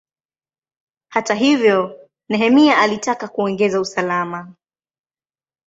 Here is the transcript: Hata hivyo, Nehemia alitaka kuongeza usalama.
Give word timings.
Hata 1.09 1.33
hivyo, 1.33 2.07
Nehemia 2.29 2.77
alitaka 2.77 3.27
kuongeza 3.27 3.79
usalama. 3.79 4.53